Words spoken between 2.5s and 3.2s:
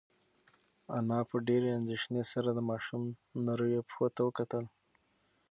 د ماشوم